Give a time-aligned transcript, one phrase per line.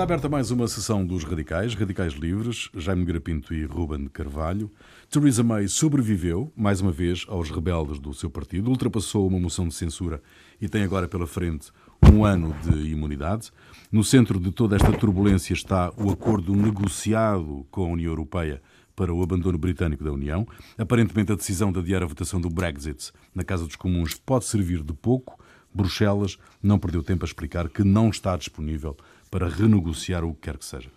[0.00, 4.72] Está aberta mais uma sessão dos radicais, radicais livres, Jaime Grapinto e Ruben Carvalho.
[5.10, 9.74] Theresa May sobreviveu, mais uma vez, aos rebeldes do seu partido, ultrapassou uma moção de
[9.74, 10.22] censura
[10.58, 11.70] e tem agora pela frente
[12.10, 13.50] um ano de imunidade.
[13.92, 18.62] No centro de toda esta turbulência está o acordo negociado com a União Europeia
[18.96, 20.48] para o abandono britânico da União.
[20.78, 24.82] Aparentemente, a decisão de adiar a votação do Brexit na Casa dos Comuns pode servir
[24.82, 25.38] de pouco.
[25.74, 28.96] Bruxelas não perdeu tempo a explicar que não está disponível
[29.30, 30.90] para renegociar o que quer que seja.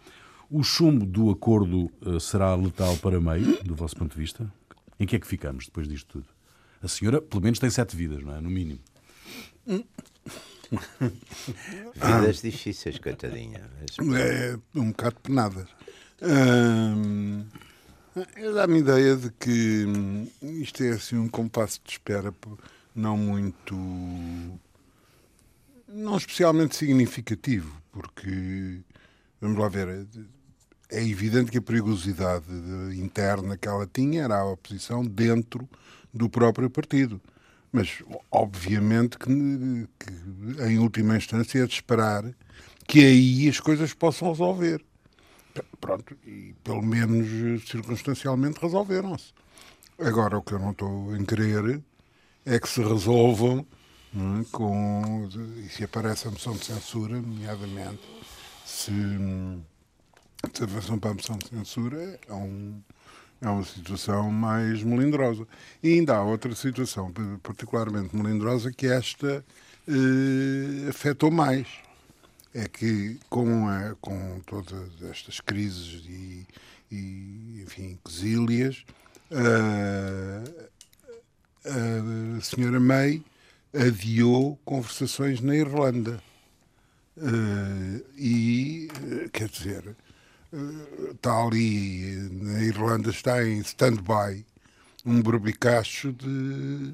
[0.49, 4.51] O chumbo do acordo uh, será letal para meio, do vosso ponto de vista?
[4.99, 6.25] Em que é que ficamos depois disto tudo?
[6.81, 8.41] A senhora, pelo menos, tem sete vidas, não é?
[8.41, 8.79] No mínimo.
[11.95, 13.61] Vidas difíceis, coitadinha.
[14.17, 15.69] É um bocado penadas.
[16.21, 17.45] Hum,
[18.53, 22.33] Dá-me ideia de que hum, isto é assim um compasso de espera
[22.95, 23.75] não muito.
[25.87, 28.81] não especialmente significativo, porque,
[29.39, 30.07] vamos lá ver,
[30.89, 32.45] é evidente que a perigosidade
[32.95, 35.69] interna que ela tinha era a oposição dentro
[36.13, 37.21] do próprio partido.
[37.71, 42.23] Mas, obviamente, que, que em última instância é de esperar
[42.87, 44.83] que aí as coisas possam resolver.
[45.79, 49.33] Pronto, e pelo menos circunstancialmente resolveram-se.
[49.99, 51.81] Agora, o que eu não estou em querer
[52.45, 53.65] é que se resolvam
[54.15, 55.29] é, com.
[55.57, 58.01] E se aparece a moção de censura, nomeadamente,
[58.65, 58.91] se,
[60.53, 62.81] se avançam para a moção de censura, é, um,
[63.41, 65.47] é uma situação mais melindrosa.
[65.81, 69.43] E ainda há outra situação particularmente melindrosa que esta
[69.87, 71.67] eh, afetou mais
[72.53, 76.47] é que com, a, com todas estas crises e,
[76.91, 78.85] e enfim, quesílias,
[79.31, 80.43] a,
[82.37, 83.23] a senhora May
[83.73, 86.21] adiou conversações na Irlanda.
[87.17, 88.87] Uh, e,
[89.31, 89.95] quer dizer,
[90.51, 94.45] uh, está ali, na Irlanda está em stand-by
[95.05, 96.93] um berbicacho de,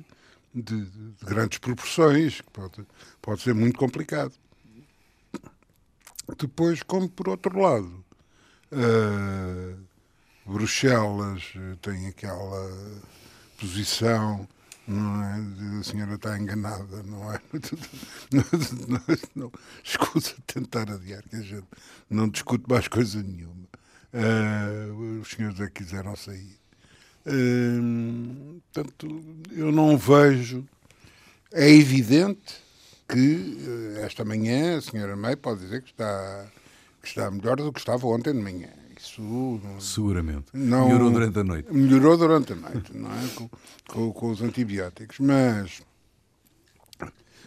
[0.53, 2.85] de, de, grandes proporções, que pode,
[3.21, 4.33] pode ser muito complicado.
[6.37, 8.05] Depois, como por outro lado,
[8.71, 9.79] uh,
[10.45, 12.97] Bruxelas tem aquela
[13.59, 14.47] posição
[14.89, 15.79] não é?
[15.79, 17.39] A senhora está enganada, não é?
[19.35, 19.51] Não,
[19.83, 21.67] escusa tentar adiar, que a gente
[22.09, 23.67] não discute mais coisa nenhuma.
[24.11, 26.57] Uh, os senhores é que quiseram sair.
[27.25, 30.67] Uh, portanto, eu não vejo.
[31.51, 32.61] É evidente
[33.07, 33.57] que
[33.97, 36.45] eh, esta manhã a senhora May pode dizer que está,
[37.01, 38.69] que está melhor do que estava ontem de manhã.
[38.99, 41.71] Isso seguramente não, melhorou durante a noite.
[41.71, 43.27] Melhorou durante a noite, não é?
[43.29, 43.49] Com,
[43.87, 45.81] com, com os antibióticos, mas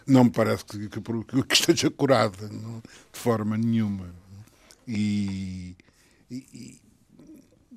[0.06, 2.80] não me parece que, que, que esteja curada não,
[3.12, 4.08] de forma nenhuma.
[4.88, 5.76] E,
[6.30, 6.80] e,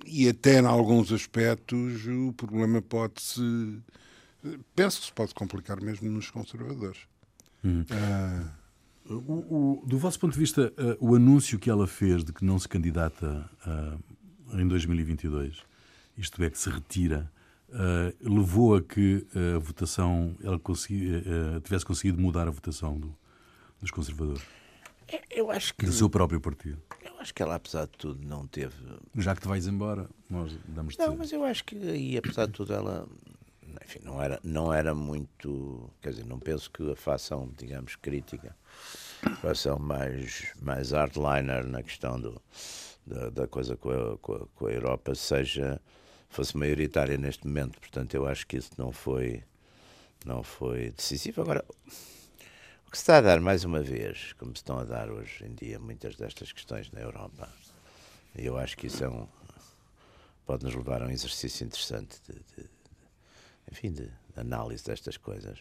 [0.06, 3.82] e até em alguns aspectos o problema pode se
[4.76, 7.00] penso que se pode complicar mesmo nos conservadores.
[7.64, 7.82] Hum.
[7.82, 8.65] Uh...
[9.08, 12.44] O, o, do vosso ponto de vista, uh, o anúncio que ela fez de que
[12.44, 15.62] não se candidata uh, em 2022,
[16.18, 17.32] isto é, que se retira,
[18.22, 21.10] levou a que a votação, ela consegui,
[21.62, 23.14] tivesse conseguido mudar a votação do,
[23.82, 24.42] dos conservadores?
[25.30, 25.86] Eu acho que.
[25.86, 26.82] Do seu próprio partido.
[27.04, 28.76] Eu acho que ela, apesar de tudo, não teve.
[29.16, 32.54] Já que te vais embora, nós damos Não, mas eu acho que aí, apesar de
[32.54, 33.08] tudo, ela
[33.86, 38.56] enfim, não era, não era muito, quer dizer, não penso que a facção, digamos, crítica,
[39.22, 42.42] a facção mais, mais hardliner na questão do,
[43.06, 45.80] da, da coisa com a, com a, com, a, Europa seja,
[46.30, 49.44] fosse maioritária neste momento, portanto eu acho que isso não foi,
[50.26, 51.44] não foi decisivo.
[51.44, 51.64] Agora,
[52.88, 55.46] o que se está a dar mais uma vez, como se estão a dar hoje
[55.46, 57.48] em dia muitas destas questões na Europa,
[58.36, 59.28] e eu acho que isso é um,
[60.44, 62.75] pode nos levar a um exercício interessante de, de
[63.72, 65.60] enfim, de análise destas coisas,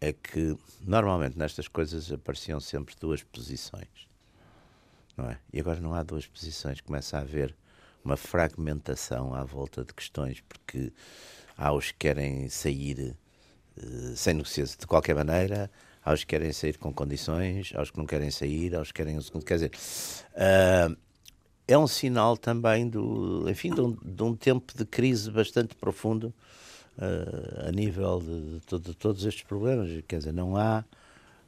[0.00, 4.08] é que normalmente nestas coisas apareciam sempre duas posições,
[5.16, 5.38] não é?
[5.52, 7.54] E agora não há duas posições, começa a haver
[8.04, 10.92] uma fragmentação à volta de questões, porque
[11.56, 13.16] há os que querem sair
[13.76, 15.70] uh, sem negociação de qualquer maneira,
[16.04, 18.88] há os que querem sair com condições, há os que não querem sair, há os
[18.88, 19.44] que querem o segundo.
[19.44, 19.70] Quer dizer,
[20.34, 20.96] uh,
[21.68, 26.34] é um sinal também do, enfim, de um, de um tempo de crise bastante profundo
[26.98, 29.90] uh, a nível de, de, de, todos estes problemas.
[30.06, 30.84] Quer dizer, não há,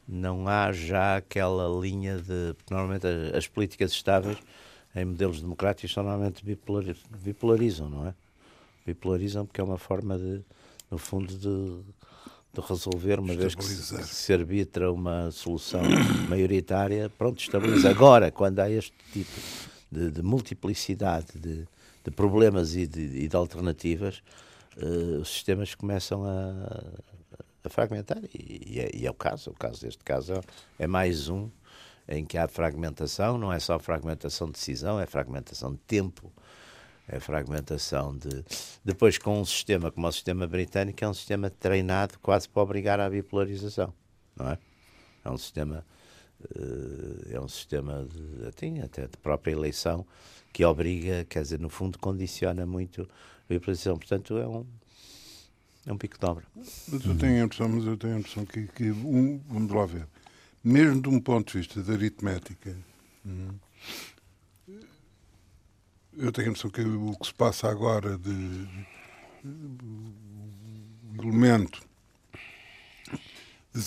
[0.07, 2.55] não há já aquela linha de.
[2.71, 4.39] Normalmente as, as políticas estáveis
[4.95, 6.85] em modelos democráticos normalmente bipolar,
[7.23, 8.15] bipolarizam, não é?
[8.87, 10.43] Bipolarizam porque é uma forma de,
[10.91, 11.83] no fundo, de,
[12.53, 15.83] de resolver, uma vez que se, se arbitra uma solução
[16.29, 17.91] maioritária, pronto, estabiliza.
[17.91, 19.41] Agora, quando há este tipo
[19.91, 21.67] de, de multiplicidade de,
[22.05, 24.23] de, problemas e de, e de alternativas,
[24.77, 26.93] uh, os sistemas começam a,
[27.65, 29.51] a fragmentar e, e, é, e, é, o caso.
[29.51, 30.41] O caso deste caso é,
[30.81, 31.51] é mais um
[32.07, 36.31] em que há fragmentação, não é só fragmentação de decisão, é fragmentação de tempo,
[37.09, 38.45] é fragmentação de.
[38.85, 43.01] Depois, com um sistema como o sistema britânico, é um sistema treinado quase para obrigar
[43.01, 43.93] à bipolarização,
[44.37, 44.59] não é?
[45.25, 45.85] É um sistema.
[46.55, 50.07] Eh, é um sistema de, até, até de própria eleição
[50.53, 53.09] que obriga, quer dizer, no fundo condiciona muito
[53.49, 53.97] a bipolarização.
[53.97, 54.67] Portanto, é um,
[55.87, 56.45] é um pico de obra.
[56.55, 59.87] Mas eu tenho a impressão, mas eu tenho a impressão que, que um, vamos lá
[59.87, 60.07] ver,
[60.63, 62.77] mesmo de um ponto de vista de aritmética,
[63.27, 63.51] hum,
[66.17, 68.69] eu tenho a impressão que o que se passa agora de,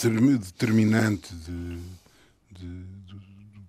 [0.05, 1.79] elemento determinante de,
[2.51, 2.83] de,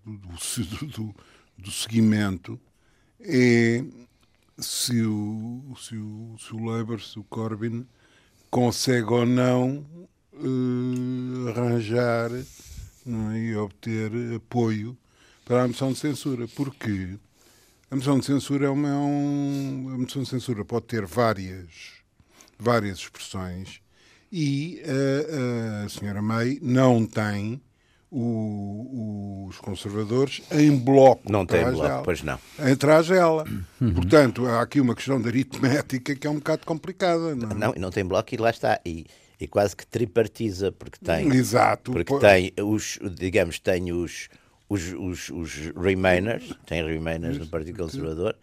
[0.05, 1.15] do, do,
[1.57, 2.61] do, seguimento
[3.21, 3.85] é
[4.59, 7.87] se o, se o, se o Labour, se o Corbyn
[8.51, 9.87] consegue ou não
[10.33, 12.31] uh, arranjar
[13.05, 14.97] não é, e obter apoio
[15.45, 16.47] para a moção de censura.
[16.49, 17.19] Porque
[17.91, 18.89] a moção de censura é uma.
[18.89, 22.03] É um, a moção de censura pode ter várias,
[22.59, 23.81] várias expressões
[24.31, 27.61] e a, a senhora May não tem
[28.11, 31.31] o, os conservadores em bloco.
[31.31, 32.39] Não tem bloco, ela, pois não.
[32.59, 33.45] Atrás dela.
[33.81, 33.95] Uhum.
[33.95, 37.35] Portanto, há aqui uma questão de aritmética que é um bocado complicada.
[37.35, 37.55] Não, é?
[37.55, 38.81] não, não tem bloco e lá está.
[38.85, 39.07] E,
[39.41, 41.29] e quase que tripartiza, porque tem.
[41.33, 41.93] Exato.
[41.93, 44.29] Porque tem os, digamos, tem os
[44.69, 48.37] os, os, os Remainers, tem Remainers no Partido Conservador,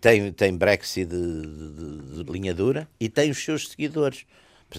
[0.00, 4.26] tem, tem Brexit de, de, de, linha dura e tem os seus seguidores.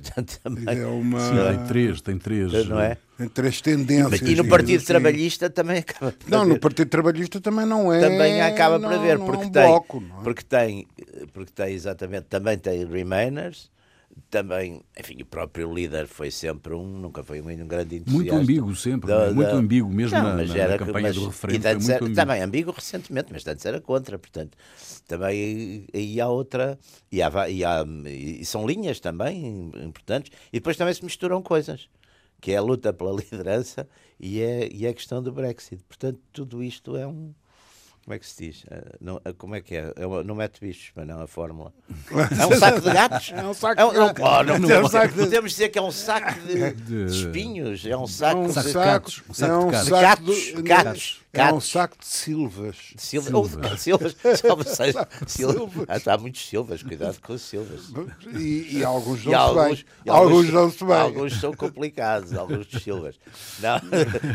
[0.02, 0.66] Portanto, também.
[0.68, 1.20] É uma...
[1.20, 2.68] Sim, tem três, tem três.
[2.68, 2.98] Não é?
[3.18, 4.22] Tem três tendências.
[4.22, 4.86] E no Partido assim.
[4.86, 8.02] Trabalhista também acaba por Não, no Partido Trabalhista também não é.
[8.02, 10.24] Também acaba por haver, não, porque, é um tem, bloco, é?
[10.24, 10.88] porque tem.
[11.34, 13.70] Porque tem exatamente, também tem Remainers
[14.30, 18.34] também, enfim, o próprio líder foi sempre um, nunca foi um, um grande entusiasta.
[18.34, 21.68] Muito ambíguo sempre, da, muito ambíguo mesmo não, na, era, na, campanha mas, do referendo.
[21.68, 24.58] Era, também ambíguo recentemente, mas antes era contra, portanto,
[25.08, 26.80] também aí há outra,
[27.12, 31.90] e, há, e, há, e são linhas também importantes, e depois também se misturam coisas,
[32.40, 33.88] que é a luta pela liderança
[34.20, 35.84] e é, e é a questão do Brexit.
[35.84, 37.34] Portanto, tudo isto é um
[38.06, 38.66] como é que se diz?
[38.70, 39.92] Eh, não, eh, como é que é?
[39.96, 41.74] é uma, não mete bichos, mas não a fórmula.
[42.40, 43.32] É um saco de gatos?
[43.36, 44.22] É um saco é de gatos.
[44.22, 45.14] Não, não, não, não, de...
[45.14, 48.68] Podemos dizer que é um saco de, de espinhos, é um saco, é um saco
[48.68, 49.24] de gatos.
[49.28, 50.36] Um saco é um de gatos.
[50.36, 51.26] De, gatos.
[51.34, 52.76] É um saco de silvas.
[52.96, 53.82] De silvas.
[53.82, 54.16] Silvas.
[54.16, 54.16] silvas.
[54.78, 55.10] silvas.
[55.28, 55.86] silvas.
[55.90, 57.92] Ah, há muitos silvas, cuidado com os silvas.
[58.40, 59.86] E, e alguns não se bem.
[60.08, 60.96] Alguns não se bem.
[60.96, 63.20] Alguns são complicados, alguns dos silvas.
[63.60, 63.82] Não,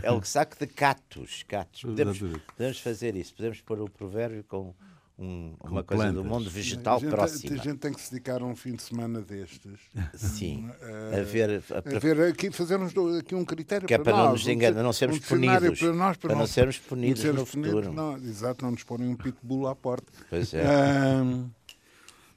[0.03, 1.45] é um saco de catos.
[1.49, 1.83] catos.
[1.83, 4.75] Podemos, podemos fazer isso, podemos pôr o provérbio com
[5.19, 6.23] um, uma coisa plantas.
[6.23, 7.55] do mundo vegetal a gente, próxima.
[7.55, 9.79] A gente tem que se dedicar a um fim de semana destes.
[10.15, 14.13] Sim, uh, a ver, a, a ver aqui, fazermos aqui um critério que é para,
[14.13, 15.79] para não nos enganar, não sermos um punidos.
[15.79, 17.93] Para, nós, para, para não, sermos punidos no futuro.
[17.93, 20.11] Não, exato, não nos porem um pitbull à porta.
[20.31, 20.63] Pois é.
[20.63, 21.51] Uh,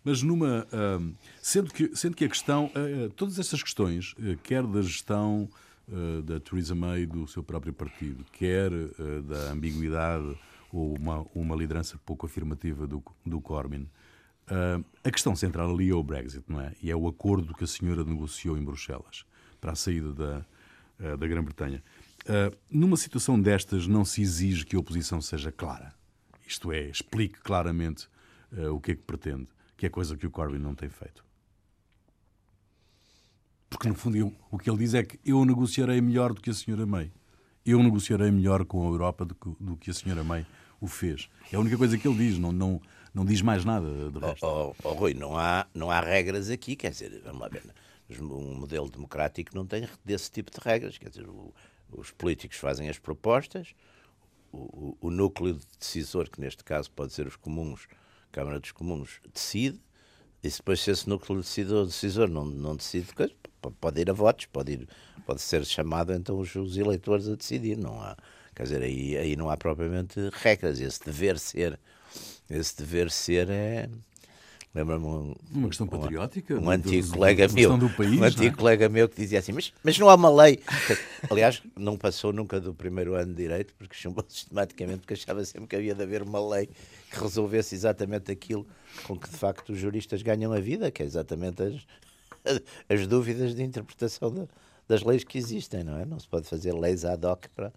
[0.03, 0.67] mas numa.
[0.73, 2.65] Uh, sendo, que, sendo que a questão.
[2.75, 5.49] Uh, todas essas questões, uh, quer da gestão
[6.23, 8.71] da Theresa May do seu próprio partido, quer
[9.27, 10.33] da ambiguidade
[10.73, 13.83] ou uma, uma liderança pouco afirmativa do, do Corbyn.
[14.49, 16.73] Uh, a questão central ali é o Brexit, não é?
[16.81, 19.23] E é o acordo que a senhora negociou em Bruxelas
[19.61, 20.45] para a saída da,
[20.99, 21.81] uh, da Grã-Bretanha.
[22.23, 25.93] Uh, numa situação destas, não se exige que a oposição seja clara.
[26.45, 28.09] Isto é, explique claramente
[28.71, 31.25] o que é que pretende, que é coisa que o Corbyn não tem feito.
[33.67, 36.51] Porque, no fundo, eu, o que ele diz é que eu negociarei melhor do que
[36.51, 37.11] a senhora May.
[37.65, 40.45] Eu negociarei melhor com a Europa do que, do que a senhora May
[40.83, 41.29] o fez.
[41.51, 42.81] É a única coisa que ele diz, não, não,
[43.13, 44.45] não diz mais nada de resto.
[44.45, 47.63] Oh, oh, oh, Rui, não há, não há regras aqui, quer dizer, vamos lá ver,
[48.21, 51.53] um modelo democrático não tem desse tipo de regras, quer dizer, o,
[51.89, 53.73] os políticos fazem as propostas,
[54.51, 57.87] o, o, núcleo decisor, que neste caso pode ser os comuns,
[58.29, 59.79] a Câmara dos Comuns, decide,
[60.43, 63.07] e depois se esse núcleo decisor, decisor não, não decide,
[63.79, 64.87] pode ir a votos, pode, ir,
[65.25, 68.17] pode ser chamado então os, os eleitores a decidir, não há
[68.55, 70.79] Quer dizer, aí, aí não há propriamente regras.
[70.79, 71.79] Esse dever ser,
[72.49, 73.89] esse dever ser é.
[74.75, 76.55] Lembra-me um, uma questão patriótica?
[76.55, 78.57] Um, um antigo do, colega meu, país, um antigo é?
[78.57, 80.59] colega meu que dizia assim, mas, mas não há uma lei.
[81.29, 85.67] Aliás, não passou nunca do primeiro ano de direito, porque chumbou sistematicamente, porque achava sempre
[85.67, 86.67] que havia de haver uma lei
[87.11, 88.65] que resolvesse exatamente aquilo
[89.03, 91.85] com que de facto os juristas ganham a vida, que é exatamente as,
[92.89, 94.47] as dúvidas de interpretação
[94.87, 96.05] das leis que existem, não é?
[96.05, 97.71] Não se pode fazer leis ad hoc para,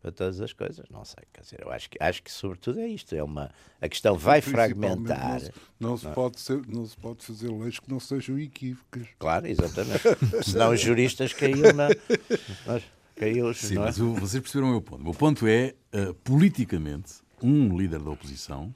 [0.00, 0.86] para todas as coisas.
[0.90, 3.14] Não sei, quer dizer, eu acho que, acho que sobretudo é isto.
[3.14, 5.32] É uma, a questão vai fragmentar.
[5.32, 6.12] Não se, não, se não?
[6.14, 9.06] Pode ser, não se pode fazer leis que não sejam equívocas.
[9.18, 10.02] Claro, exatamente.
[10.44, 11.88] Senão os juristas caíam na.
[13.16, 13.86] Caiu, Sim, não é?
[13.86, 15.00] mas o- vocês perceberam o meu ponto.
[15.00, 18.74] O meu ponto é, uh, politicamente, um líder da oposição,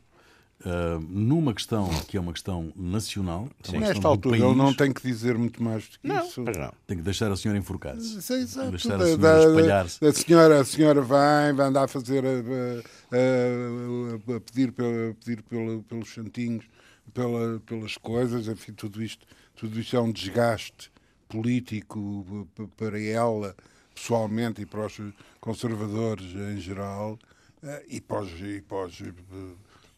[0.64, 4.58] uh, numa questão que é uma questão nacional, é uma Nesta questão altura, país, ele
[4.58, 6.42] não tem que dizer muito mais do que Não, isso.
[6.42, 6.72] não.
[6.86, 8.32] tem que deixar a senhora enforcar-se.
[8.32, 8.70] É.
[8.70, 10.04] Deixar a senhora espalhar-se.
[10.06, 15.10] A senhora, a senhora vai, vai andar a fazer a, a- a- a pedir, pela,
[15.10, 16.64] a pedir pela- pelos santinhos,
[17.12, 20.90] pela, pelas coisas, enfim, tudo isto, tudo isto é um desgaste
[21.28, 23.54] político para ela
[23.94, 25.00] pessoalmente e para os
[25.40, 27.18] conservadores em geral
[27.62, 28.98] eh, e para os, e para os,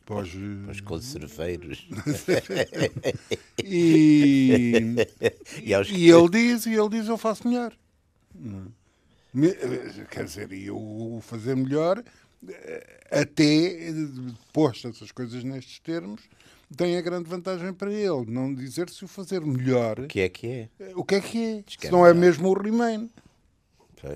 [0.06, 0.30] para os,
[0.70, 1.86] Os conserveiros.
[3.62, 4.94] e,
[5.62, 7.72] E aos e ele diz, e ele diz, eu faço melhor.
[9.34, 9.54] Me-
[10.10, 12.02] Quer dizer, e eu o fazer melhor,
[12.48, 13.92] eh, até eh,
[14.52, 16.22] posto essas coisas nestes termos,
[16.76, 18.24] tem a grande vantagem para ele.
[18.30, 20.68] Não dizer se o fazer melhor, O que é que é?
[20.80, 21.62] eh, o que é que é?
[21.62, 23.10] Que Se é não é mesmo o Remain.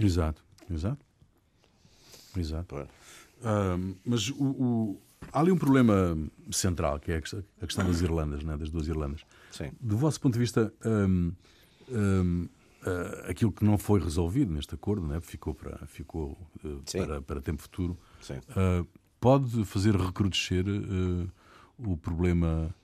[0.00, 0.42] Exato,
[0.72, 1.04] exato.
[2.36, 2.88] Exato.
[4.04, 5.00] mas o, o-
[5.32, 6.16] há ali um problema
[6.50, 9.22] central, que é a questão, das Irlandas, né, das duas Irlandas.
[9.50, 9.70] Sim.
[9.80, 11.32] Do vosso ponto de vista, hum,
[11.88, 12.48] hum,
[12.82, 17.40] ah, aquilo que não foi resolvido neste acordo, né, ficou, para, ficou eh, para, para
[17.40, 17.98] tempo futuro,
[18.56, 18.84] ah,
[19.20, 21.28] pode fazer recrudescer eh,
[21.78, 22.74] o problema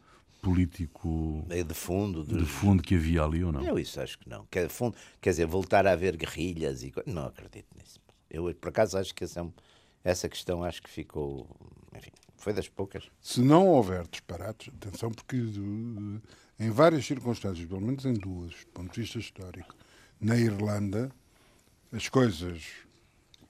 [0.43, 2.23] político É de fundo.
[2.23, 2.39] Dos...
[2.39, 3.65] de fundo que havia ali ou não?
[3.65, 4.47] Eu isso acho que não.
[4.47, 7.99] Quer, fundo, quer dizer, voltar a haver guerrilhas e Não acredito nisso.
[8.31, 11.49] Eu, por acaso, acho que essa, é essa questão acho que ficou.
[11.97, 13.05] Enfim, foi das poucas.
[13.21, 16.23] Se não houver disparates, atenção, porque uh,
[16.59, 19.75] em várias circunstâncias, pelo menos em duas, do ponto de vista histórico,
[20.21, 21.11] na Irlanda,
[21.93, 22.65] as coisas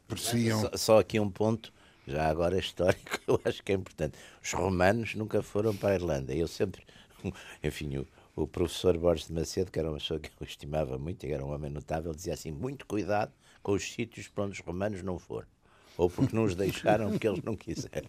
[0.09, 0.61] pareciam.
[0.61, 1.73] Só, só aqui um ponto,
[2.07, 4.17] já agora histórico, eu acho que é importante.
[4.43, 6.35] Os romanos nunca foram para a Irlanda.
[6.35, 6.85] Eu sempre.
[7.63, 11.27] Enfim, o, o professor Borges de Macedo, que era uma pessoa que eu estimava muito,
[11.27, 14.67] e era um homem notável, dizia assim: muito cuidado com os sítios para onde os
[14.67, 15.49] romanos não foram.
[15.97, 18.09] Ou porque não os deixaram, porque eles não quiseram.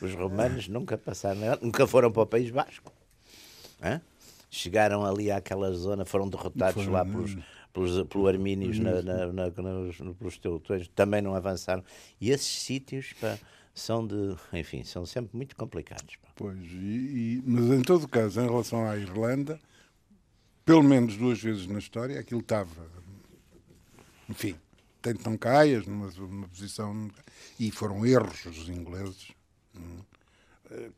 [0.00, 2.92] Os romanos nunca passaram, nunca foram para o País Basco.
[3.82, 4.00] Hã?
[4.50, 7.36] Chegaram ali àquela zona, foram derrotados lá pelos,
[7.72, 11.84] pelos, pelo Armínios na, na, na, nos, pelos teutões, também não avançaram.
[12.20, 13.38] E esses sítios pá,
[13.74, 16.16] são de, enfim, são sempre muito complicados.
[16.16, 16.28] pá.
[16.36, 19.58] Pois, e- e- mas em todo caso, em relação à Irlanda,
[20.64, 22.70] pelo menos duas vezes na história, aquilo estava.
[24.28, 24.56] Enfim,
[25.12, 27.10] tem tão caias numa, numa posição.
[27.60, 29.28] E foram erros dos ingleses
[29.76, 29.98] hum,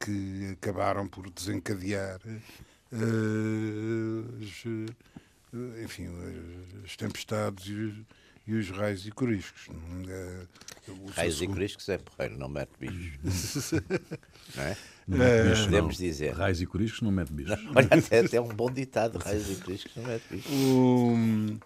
[0.01, 2.19] que acabaram por desencadear
[2.93, 6.09] eh, as, eh, enfim,
[6.85, 7.95] as tempestades e os,
[8.47, 9.69] e os raios e coriscos.
[10.09, 10.47] eh,
[10.89, 13.73] o Raios e segundo- coriscos é porreiro, não mete bichos.
[14.57, 14.77] não é?
[15.07, 16.07] Não mete bichos, podemos não.
[16.07, 16.33] dizer.
[16.35, 17.59] Raios e coriscos não mete bichos.
[17.77, 20.51] Olha, até, até um bom ditado, raios e coriscos não mete bichos.
[20.51, 21.59] O-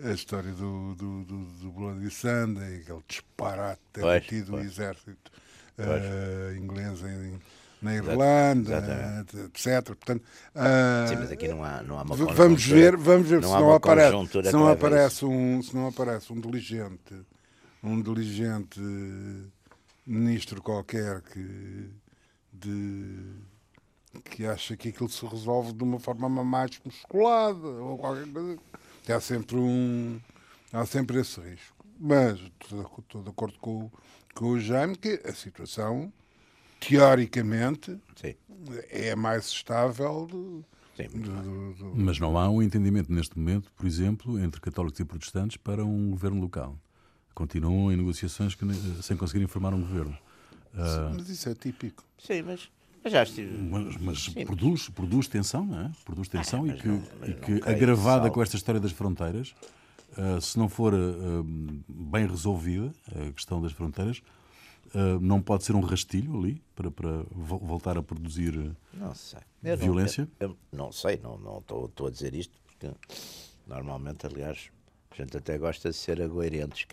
[0.00, 4.52] a história do, do, do, do Bloody Sunday, aquele disparate de ter Pois, metido o
[4.52, 4.66] pois.
[4.66, 5.32] exército
[5.78, 7.38] eh, inglês em,
[7.82, 9.84] na Irlanda, etc.
[9.84, 10.22] Portanto,
[10.54, 13.54] ah, Sim, mas aqui não há, não há uma vamos ver, vamos ver não se
[13.54, 17.14] não aparece, se não aparece um, se não aparece um diligente,
[17.82, 18.80] um diligente
[20.06, 21.90] ministro qualquer que
[22.52, 23.40] de
[24.24, 28.58] que acha que aquilo se resolve de uma forma mais musculada ou qualquer coisa.
[29.08, 30.20] Há sempre um.
[30.72, 31.84] Há sempre esse risco.
[31.98, 33.92] Mas estou, de acordo com, o-
[34.34, 36.12] com o Jaime que a situação,
[36.80, 38.34] teoricamente, Sim,
[38.90, 40.64] é mais estável do,
[40.96, 44.98] sim, do- do- do- Mas não há um entendimento neste momento, por exemplo, entre católicos
[45.00, 46.76] e protestantes para um governo local.
[47.34, 48.64] Continuam em negociações que
[49.02, 50.16] sem conseguirem formar um governo.
[50.74, 52.02] Ah, Mas isso é típico.
[52.18, 52.68] Sim, mas
[53.10, 53.56] já estive.
[53.62, 55.90] mas mas produz, produz tensão, não é?
[56.04, 59.54] Produz tensão e mas que, não- e não que agravada com esta história das fronteiras,
[60.16, 60.98] ah, se não for ah,
[61.88, 64.22] bem resolvida a questão das fronteiras,
[64.94, 68.54] ah, não pode ser um rastilho ali para, para vo- voltar a produzir.
[68.58, 69.40] ah, Não sei.
[69.64, 70.28] Eu não- Violência?
[70.40, 72.90] eu- eu não sei, não não estou a dizer isto porque
[73.66, 74.70] normalmente, aliás,
[75.20, 76.86] a gente até gosta de ser agoirentes.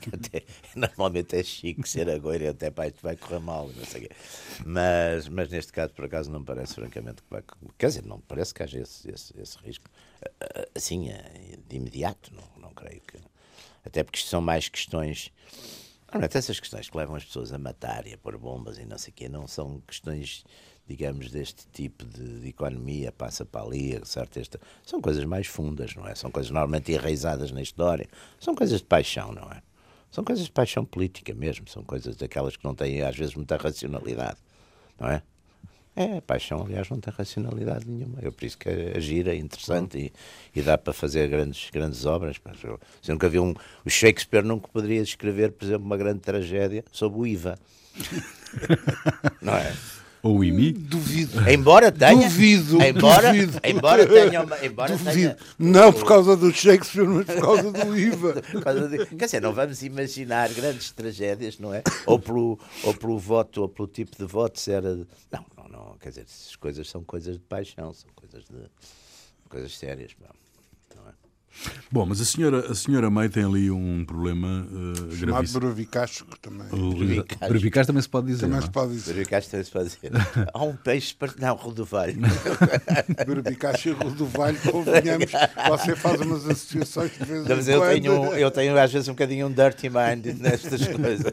[0.00, 0.42] Que, até,
[0.74, 4.14] normalmente é chique ser agoirente, é pá, isto vai correr mal, não sei o quê.
[4.64, 7.42] Mas, mas neste caso, por acaso, não me parece francamente que vai.
[7.78, 9.84] Quer dizer, não me parece que haja esse, esse, esse risco.
[10.24, 13.18] Ah, ah, Assim, eh, de imediato, não, não creio que.
[13.84, 15.30] Até porque são mais questões.
[16.06, 18.98] Normalmente essas questões que levam as pessoas a matar e a pôr bombas e não
[18.98, 20.44] sei o quê não são questões
[20.92, 24.38] digamos, deste tipo de, de economia, passa para ali, certo?
[24.38, 26.14] Esta, são coisas mais fundas, não é?
[26.14, 28.06] São coisas normalmente enraizadas na história,
[28.38, 29.62] são coisas de paixão, não é?
[30.10, 33.56] São coisas de paixão política mesmo, são coisas daquelas que não têm às vezes muita
[33.56, 34.36] racionalidade,
[35.00, 35.22] não é?
[35.96, 38.18] É, a paixão, aliás, não tem racionalidade nenhuma.
[38.22, 40.12] É por isso que gira, é interessante e,
[40.58, 42.40] e, dá para fazer grandes, grandes obras.
[42.62, 43.54] Eu nunca vi um.
[43.84, 47.58] O Shakespeare nunca poderia escrever, por exemplo, uma grande tragédia sobre o IVA.
[49.42, 49.74] não é?
[50.22, 50.72] Ou o IMI?
[50.72, 51.50] Duvido.
[51.50, 52.28] Embora tenha.
[52.28, 52.80] Duvido.
[52.80, 53.60] Embora, duvido.
[53.64, 54.42] embora tenha.
[54.42, 55.12] Uma, embora duvido.
[55.12, 58.40] tenha não por causa do Shakespeare, mas por causa do IVA.
[58.52, 61.82] por causa de, quer dizer, não vamos imaginar grandes tragédias, não é?
[62.06, 64.94] Ou pelo, ou pelo voto, ou pelo tipo de voto, se era.
[64.94, 65.98] Não, não, não.
[65.98, 68.70] Quer dizer, essas coisas são coisas de paixão, são coisas de.
[69.48, 70.12] coisas sérias.
[70.20, 70.42] Não.
[71.90, 75.60] Bom, mas a senhora, a senhora May tem ali um problema uh, Chamado gravíssimo.
[75.60, 76.66] Brevicacho também.
[76.72, 78.40] O Brevicacho também se pode dizer.
[78.42, 78.66] Também não é?
[78.66, 79.12] se pode dizer.
[79.12, 80.10] Brevicacho também se pode dizer.
[80.52, 81.32] Há um peixe para.
[81.38, 82.16] Não, rodovalho.
[83.26, 85.30] Brevicacho e Rodovalho, convenhamos,
[85.68, 87.68] você faz umas associações de vez em Mas quando.
[87.68, 91.32] eu tenho, eu tenho às vezes um bocadinho um dirty mind nestas coisas.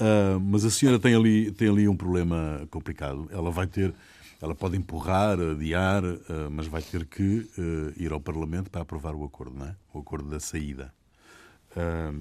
[0.00, 3.28] Uh, mas a senhora tem ali, tem ali um problema complicado.
[3.32, 3.92] Ela vai ter,
[4.40, 9.14] ela pode empurrar, adiar, uh, mas vai ter que uh, ir ao Parlamento para aprovar
[9.14, 9.76] o acordo, não é?
[9.92, 10.92] O acordo da saída.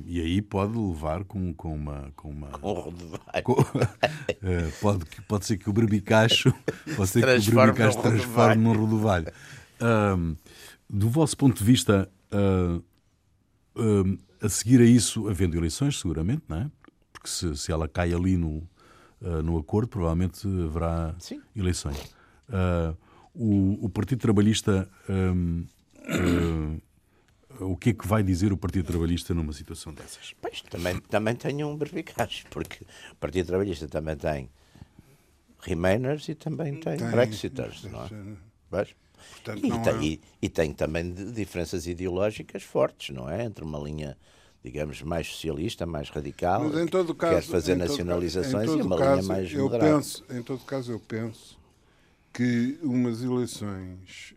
[0.05, 2.11] e aí pode levar com, com uma.
[2.15, 2.49] Com uma
[3.41, 3.55] Com
[4.43, 6.53] eh, pode, pode ser que o berbicacho
[6.95, 9.31] pode ser que o Transforme berbicacho transforme num rodovalho.
[9.79, 10.35] Ahm,
[10.89, 12.81] do vosso ponto de vista, ahm,
[14.41, 16.71] a seguir a isso, havendo eleições, seguramente, não é?
[17.11, 18.67] Porque se, se ela cai ali no,
[19.23, 21.41] ah, no acordo, provavelmente haverá Sim.
[21.55, 22.15] eleições.
[22.49, 22.93] Ah,
[23.33, 24.89] o, o Partido Trabalhista.
[25.07, 25.63] ahm,
[26.01, 26.79] ah,
[27.61, 30.33] o que é que vai dizer o Partido Trabalhista numa situação dessas?
[30.41, 34.49] Pois, também, também tenho um berbicacho, porque o Partido Trabalhista também tem
[35.59, 38.87] Remainers e também tem, Tem, Brexiters, não é?
[39.31, 43.43] Portanto, E, não tem, é- e, e tem também diferenças ideológicas fortes, não é?
[43.43, 44.17] Entre uma linha,
[44.63, 48.81] digamos, mais socialista, mais radical, Mas em todo caso, quer fazer nacionalizações, em todo e
[48.81, 49.95] uma caso, linha mais eu moderada.
[49.95, 51.57] penso, Em todo caso, eu penso
[52.33, 54.33] que umas eleições.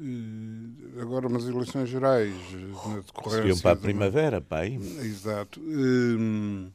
[0.00, 3.38] eh, agora, umas eleições gerais eh, na decorrência.
[3.38, 4.78] Seriam para a primavera, pai.
[5.02, 5.60] Exato.
[5.60, 6.70] Hum,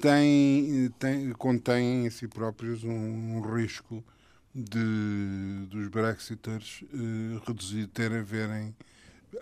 [0.00, 4.04] tem, tem, contém em si próprios um, um risco
[4.54, 8.74] de dos Brexiters eh, reduzir, terem verem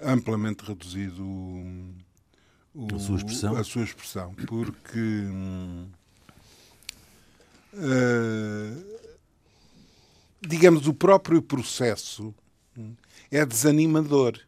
[0.02, 3.56] amplamente reduzido o, A sua expressão?
[3.56, 5.88] a sua expressão, porque hum,
[7.74, 8.72] eh,
[10.40, 12.34] digamos o próprio processo
[12.76, 12.94] hum,
[13.30, 14.38] é desanimador.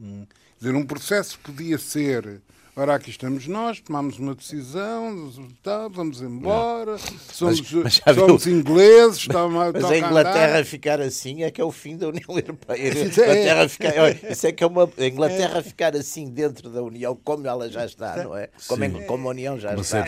[0.00, 0.26] Hum.
[0.58, 2.40] Quer dizer, um processo podia ser.
[2.78, 6.98] Ora, aqui estamos nós, tomamos uma decisão, tá, vamos embora,
[7.32, 10.64] somos, mas viu- somos ingleses, está, Mas a Inglaterra andar.
[10.66, 12.88] ficar assim é que é o fim da União Europeia.
[12.92, 16.82] É- Inglaterra ficar, olha, isso é que é uma, a Inglaterra ficar assim dentro da
[16.82, 18.50] União, como ela já está, não é?
[18.68, 19.06] Como, Sim.
[19.06, 20.04] como a União já Uma está.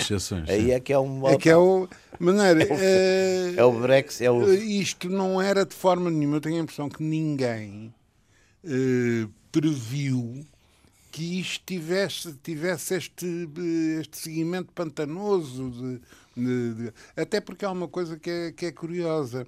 [0.47, 1.27] Aí é que é um.
[1.27, 1.89] É que é o.
[2.21, 6.37] Maneira, eh, É o Brexit, é o- Isto não era de forma nenhuma.
[6.37, 7.95] Eu tenho a impressão que ninguém
[8.63, 10.45] eh, previu
[11.11, 13.49] que isto tivesse, tivesse este,
[14.01, 15.71] este seguimento pantanoso.
[15.71, 16.01] de-
[16.37, 19.47] de- de- até porque há uma coisa que é, que é curiosa.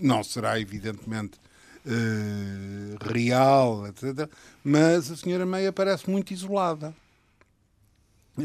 [0.00, 1.38] Não será, evidentemente,
[1.84, 4.30] eh, real, etc.
[4.64, 6.94] Mas a senhora Meia parece muito isolada.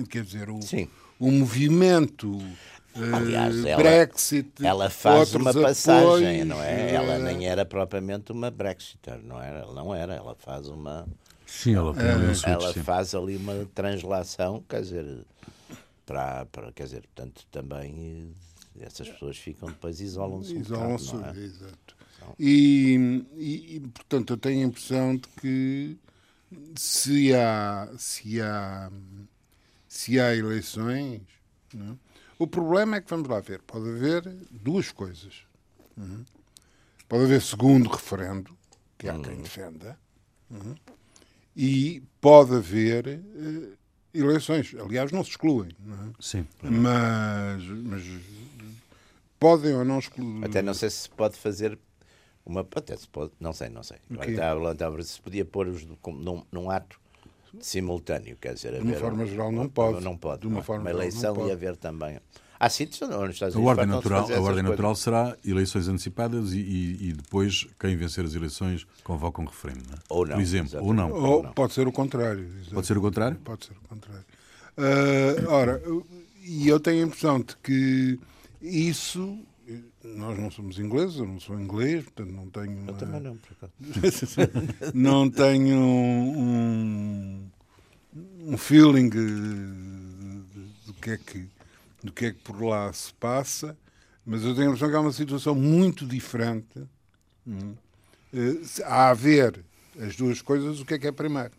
[0.09, 0.87] Quer dizer, o, Sim.
[1.19, 2.39] o movimento
[2.95, 4.51] Aliás, ela- Brexit.
[4.65, 6.93] Ela faz uma passagem, apoios, não é?
[6.93, 9.59] Ela eh, nem era propriamente uma Brexiter, não era?
[9.59, 11.07] Ela não era, ela faz uma.
[11.45, 15.05] Sim, ela um switch, Ela faz ali uma translação, quer dizer,
[16.05, 18.33] para, para quer dizer, portanto, também
[18.79, 21.37] eh, essas pessoas ficam depois isolam-se um Isolam-se, não é?
[21.37, 21.95] exato.
[22.39, 25.97] E, e, e, portanto, eu tenho a impressão de que
[26.75, 28.91] se há, se há,
[29.87, 31.21] se há eleições,
[31.73, 32.10] não é?
[32.43, 35.43] O problema é que, vamos lá ver, pode haver duas coisas.
[35.97, 36.03] é?
[37.07, 38.57] Pode haver segundo referendo,
[38.97, 39.97] que há quem defenda,
[40.49, 40.75] não é?
[41.55, 43.69] e pode haver eh,
[44.13, 44.73] eleições.
[44.75, 46.13] Aliás, não se excluem, não é?
[46.19, 46.47] Sim.
[46.63, 48.03] mas, mas
[49.39, 50.45] podem ou não excluir.
[50.45, 51.77] Até não sei se se pode fazer
[52.45, 52.61] uma.
[52.61, 53.97] Até se pode, não sei, não sei.
[54.23, 54.31] Quê?
[54.31, 56.99] estava a levantar se podia pôr os do- como num, num ato
[57.59, 60.03] simultâneo, quer dizer, De uma forma geral não pode.
[60.03, 60.41] Não pode.
[60.41, 60.63] De uma não é?
[60.63, 62.19] forma uma eleição e haver também.
[62.59, 65.87] Há sítios onde nos Estados A Unidos ordem fartam-se natural, a ordem natural será eleições
[65.87, 69.81] antecipadas e, e- e depois quem vencer as eleições convoca um referendo.
[69.89, 69.99] Não é?
[70.09, 70.87] Ou não, Por exemplo, exatamente.
[70.87, 71.11] ou não.
[71.11, 72.43] Ou pode ser o contrário.
[72.59, 72.75] exato.
[72.75, 73.37] Pode ser o contrário?
[73.43, 74.25] Pode ser o contrário.
[74.77, 75.81] Ah, ora,
[76.43, 78.19] e eu tenho a impressão de que
[78.61, 79.39] isso.
[80.03, 82.77] Nós não somos ingleses, eu não sou inglês, portanto não tenho.
[82.77, 83.73] Eu uma- também não, por acaso.
[84.93, 87.40] não tenho um,
[88.13, 89.09] um feeling
[90.85, 91.47] do que, é que,
[92.03, 93.77] do que é que por lá se passa,
[94.25, 96.83] mas eu tenho a impressão que há uma situação muito diferente.
[97.47, 97.75] hum.
[98.33, 99.63] Eh, A haver
[99.99, 101.51] as duas coisas, o que é que é primeiro?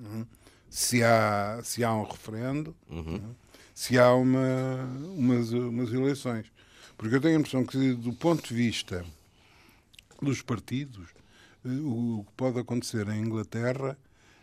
[0.00, 0.24] Hum.
[0.70, 3.34] Se há, se há um referendo, hum,
[3.74, 4.84] se há uma,
[5.16, 6.46] umas, umas eleições.
[6.98, 9.04] Porque eu tenho a impressão que, do ponto de vista
[10.20, 11.08] dos partidos,
[11.64, 13.96] eh, o que pode acontecer em Inglaterra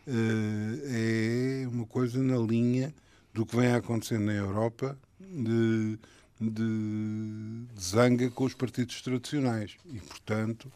[0.07, 2.93] é uma coisa na linha
[3.33, 5.97] do que vem a acontecer na Europa de,
[6.39, 9.75] de, de zanga com os partidos tradicionais.
[9.91, 10.71] E, portanto,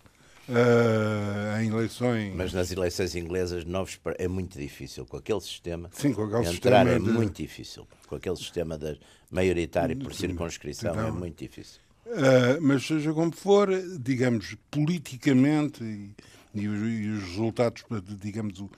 [0.50, 2.34] eh, em eleições.
[2.36, 5.90] Mas nas eleições inglesas novos é muito difícil com aquele sistema.
[5.94, 7.88] Sim, com aquele entrar sistema é de- muito difícil.
[8.08, 8.96] Com aquele sistema da
[9.30, 11.82] maioritário por circunscrição é Então, muito difícil.
[12.06, 13.68] Uh, mas seja como for,
[14.00, 16.12] digamos, politicamente e,
[16.56, 17.84] e os, e os resultados,
[18.22, 18.72] digamos, o-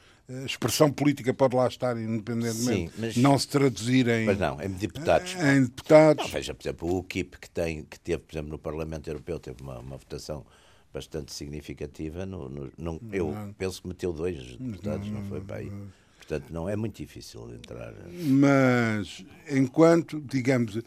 [0.45, 5.33] expressão política pode lá estar independentemente, Sim, mas- não se traduzirem Mas não, em deputados.
[5.35, 6.23] em deputados.
[6.25, 9.39] Não, veja, por exemplo, o UKIP que, tem, que teve, por exemplo, no Parlamento Europeu,
[9.39, 10.45] teve uma, uma votação
[10.93, 12.25] bastante significativa.
[12.25, 15.71] No, no- não, eu penso que meteu dois deputados, não foi para aí.
[16.17, 17.91] Portanto, não é muito difícil entrar.
[18.07, 20.79] Mas, enquanto, digamos,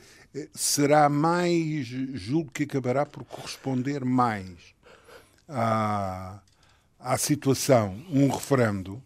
[0.55, 4.57] será mais, julgo que acabará por corresponder mais
[5.49, 6.39] à,
[6.99, 9.03] à situação, um referendo,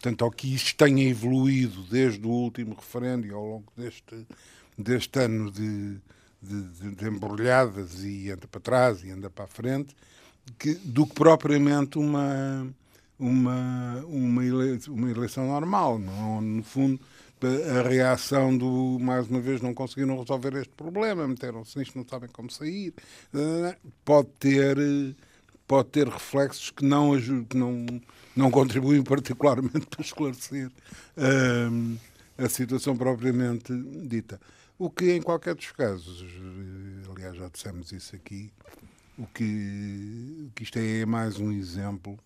[0.00, 4.26] portanto, ao que isto tenha evoluído desde o último referendo e ao longo deste,
[4.76, 5.96] deste ano de,
[6.42, 9.94] de, de- embrulhadas e anda para trás e anda para a frente,
[10.58, 12.72] que, do que propriamente uma,
[13.18, 15.98] uma, uma, ele- uma eleição normal.
[15.98, 17.00] Não, no fundo,
[17.78, 22.28] a reação do, mais uma vez, não conseguiram resolver este problema, meteram-se nisto, não sabem
[22.30, 22.94] como sair,
[24.04, 24.76] pode ter,
[25.66, 27.12] pode ter reflexos que não,
[27.48, 27.86] que não,
[28.38, 30.70] não contribuem particularmente para esclarecer
[31.16, 31.96] hum,
[32.38, 33.72] a situação propriamente
[34.06, 34.40] dita.
[34.78, 38.52] O que, em qualquer dos casos, eh, aliás, já dissemos isso aqui,
[39.18, 42.16] o que, que isto é mais um exemplo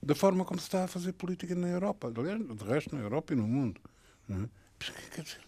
[0.00, 2.12] da forma como se está a fazer política na Europa.
[2.16, 3.80] Aliás, de resto, na Europa e no mundo.
[4.28, 4.48] Não é?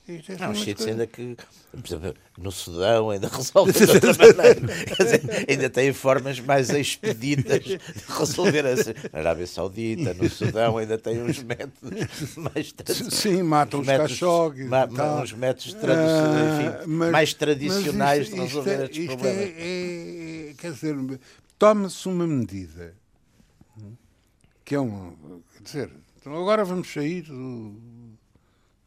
[0.09, 1.37] Isto é uns uma sítios ainda que,
[1.71, 4.61] por exemplo, no Sudão ainda resolve de outra maneira.
[4.99, 8.93] Dizer, ainda tem formas mais expeditas de resolver assim.
[9.13, 13.15] Na Arábia Saudita, no Sudão, ainda tem uns métodos mais tradicionais.
[13.15, 14.59] Sim, matam os cachorros.
[14.67, 15.23] ma- tal.
[15.23, 19.39] uns métodos Ah, enfim, mas- mais tradicionais mas de resolver é- estes isto problemas.
[19.57, 20.97] É, é- quer dizer,
[21.57, 22.95] toma-se uma medida
[24.65, 25.43] que é um.
[25.57, 25.91] Quer dizer,
[26.21, 27.90] então agora vamos sair do.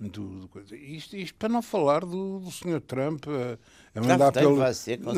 [0.09, 0.49] Do, do.
[0.75, 2.81] Isto, isto para não falar do, do Sr.
[2.81, 3.57] Trump a,
[3.99, 4.55] a mandar pelo.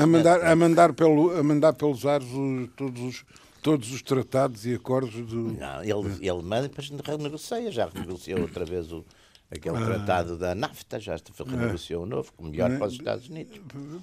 [0.04, 3.26] A mandar, a mandar, pelo, a mandar pelos ares os- todos, os,
[3.62, 5.54] todos os tratados e acordos do.
[5.54, 9.04] Não, ele, ele manda e depois renegocia, já renegociou outra vez o,
[9.52, 9.86] aquele Ah.
[9.86, 11.16] tratado da NAFTA, já
[11.48, 12.80] renegociou o novo, melhor Não é?
[12.80, 13.60] para os Estados Unidos.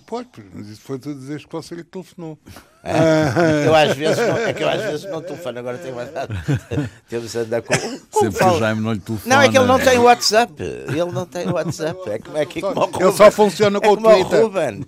[0.06, 2.38] Pois, mas isso foi tu dizer que você lhe telefonou.
[3.64, 6.34] Eu às vezes não, é que eu às vezes não telefono, agora tenho mandado.
[7.08, 7.74] Temos andar com.
[8.10, 9.36] com Sempre que o Jaime não lhe telefona.
[9.36, 10.52] Não, é que ele não tem WhatsApp.
[10.60, 12.10] Ele não tem WhatsApp.
[12.10, 13.12] É como, é que, como o Ele Ruben.
[13.16, 14.40] só funciona com é o como Twitter.
[14.40, 14.86] O Ruben.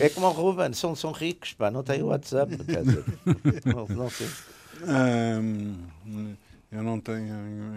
[0.00, 0.72] É como o Ruben.
[0.72, 2.56] São, são ricos, pá, não têm WhatsApp.
[2.64, 3.04] Quer dizer,
[3.64, 4.26] não, não sei.
[6.72, 7.28] Eu não tenho,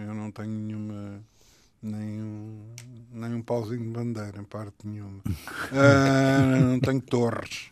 [0.06, 1.20] eu não tenho nenhuma,
[1.84, 2.60] nenhum,
[3.12, 5.20] nenhum pauzinho de bandeira em parte nenhuma.
[5.72, 7.70] Ah, não tenho torres.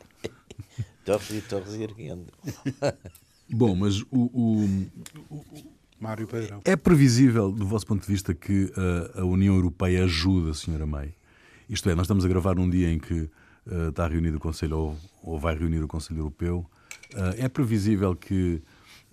[1.04, 2.32] Torres e torres erguendo.
[3.50, 4.86] Bom, mas o- o,
[6.00, 6.60] Mário Pedrão.
[6.64, 10.84] É previsível, do vosso ponto de vista, que uh, a União Europeia ajude a Sra.
[10.86, 11.14] May?
[11.68, 13.30] Isto é, nós estamos a gravar num dia em que
[13.66, 16.66] uh, está reunido o Conselho, ou, ou vai reunir o Conselho Europeu.
[17.14, 18.62] Uh, é previsível que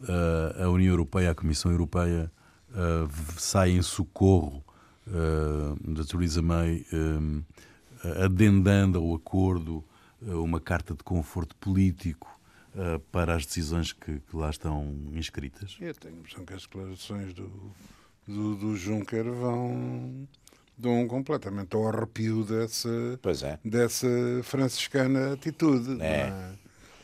[0.01, 2.31] uh, a União Europeia, a Comissão Europeia,
[2.71, 4.63] uh, saia em socorro
[5.09, 7.43] uh, da Theresa May, um,
[8.23, 9.83] adendando ao acordo
[10.21, 12.27] uh, uma carta de conforto político
[12.75, 15.77] uh, para as decisões que, que lá estão inscritas?
[15.79, 17.49] Eu tenho a impressão que as declarações do,
[18.27, 20.27] do, do Juncker vão
[20.79, 23.59] dão completamente ao arrepio dessa, Pois é.
[23.65, 24.07] dessa
[24.43, 25.89] franciscana atitude.
[25.89, 26.53] não É.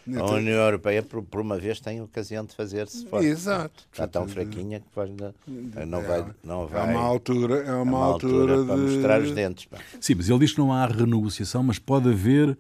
[0.07, 0.11] é?
[0.11, 3.25] A Então, União Europeia, por, por uma vez, tem ocasião de fazer-se forte.
[3.27, 3.83] Exato.
[3.91, 6.25] Está tão Portanto, fraquinha que depois não, não é, vai.
[6.43, 8.81] Não é vai uma altura, é é uma, altura, para de...
[8.81, 9.65] mostrar os dentes.
[9.65, 9.77] Pá.
[9.99, 12.57] Sim, mas ele diz que não há renegociação, mas pode haver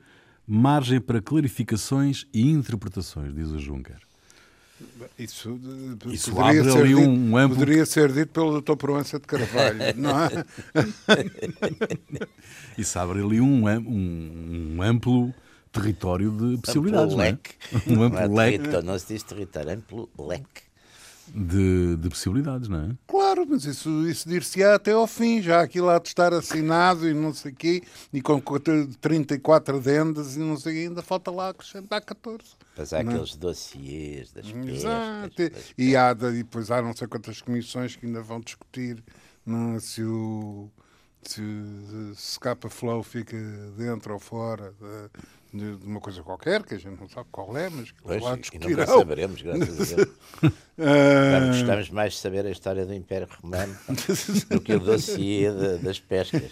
[0.47, 3.97] margem para clarificações e interpretações, diz o Juncker.
[5.17, 5.57] Isso,
[6.11, 8.75] Isso poderia, abre ser ali dito, um amplo- poderia ser dito pelo Dr.
[8.75, 10.45] Proença de Carvalho, não é?
[12.77, 15.33] Isso abre ali um, um, um amplo
[15.81, 17.29] território de possibilidades, amplo não é?
[17.31, 17.51] leque.
[17.87, 20.63] Um Não, é amplo leque território, não se diz território, é amplo leque.
[21.33, 22.89] de, de possibilidades, não é?
[23.07, 27.13] Claro, mas isso, isso dir-se-á até ao fim, já aquilo há de estar assinado e
[27.13, 27.81] não sei o quê,
[28.13, 28.39] e com
[29.01, 32.43] 34 adendas e não sei o quê, ainda falta lá acrescentar 14.
[32.77, 34.75] Mas há aqueles dossiês das pescas.
[34.75, 35.35] Exato.
[35.49, 39.03] das- E, há, de- e depois há não sei quantas comissões que ainda vão discutir
[39.45, 40.69] não, é, se o
[41.23, 41.41] se,
[42.15, 43.35] se capa flow fica
[43.75, 44.73] dentro ou fora
[45.55, 48.21] de, de uma coisa qualquer, que a gente não sabe qual é, mas que Pois,
[48.21, 48.99] lá e nunca discutirão.
[48.99, 50.09] saberemos, graças a Deus.
[50.77, 53.73] Ah, Vamos, gostamos mais de saber a história do Império Romano
[54.51, 56.51] do que o dossiê de- das pescas.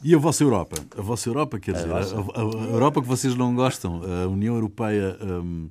[0.00, 0.76] E a vossa Europa?
[0.96, 2.14] A vossa Europa, quer dizer, a, nossa.
[2.16, 5.68] a- a Europa que vocês não gostam, a União Europeia hum,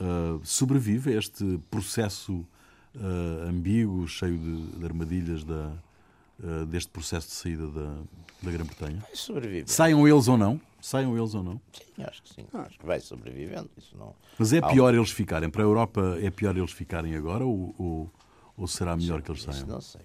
[0.00, 2.42] ah, sobrevive a este processo
[2.98, 5.72] ah, ambíguo, cheio de, de armadilhas da,
[6.42, 7.94] ah, deste processo de saída da,
[8.42, 9.00] da Grã-Bretanha?
[9.02, 9.64] Vai sobreviver.
[9.68, 10.58] Saiam eles ou não?
[10.86, 11.60] Saiam eles ou não?
[11.72, 12.46] Sim, acho que sim.
[12.52, 13.68] Acho que vai sobrevivendo.
[13.76, 14.14] Isso não...
[14.38, 15.50] Mas é Há pior eles ficarem.
[15.50, 18.10] Para a Europa é pior eles ficarem agora ou, ou,
[18.56, 19.66] ou será melhor que eles Isso saiam?
[19.66, 20.02] não sei.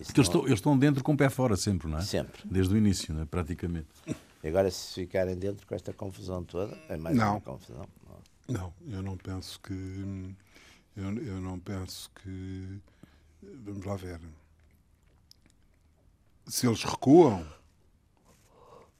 [0.00, 2.00] Isso Porque eles não- estão, eles estão dentro com o pé fora sempre, não é?
[2.00, 2.40] Sempre.
[2.46, 3.24] Desde o início, não é?
[3.26, 3.88] praticamente.
[4.42, 7.32] Agora, se ficarem dentro com esta confusão toda, é mais Não.
[7.32, 7.86] uma confusão.
[8.48, 8.56] Não.
[8.56, 10.34] Não, eu não penso que.
[10.96, 12.80] Eu, eu não penso que.
[13.42, 14.18] Vamos lá ver.
[16.46, 17.46] Se eles recuam,